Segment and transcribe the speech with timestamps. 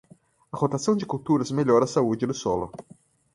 [0.51, 2.71] A rotação de culturas melhora a saúde do solo.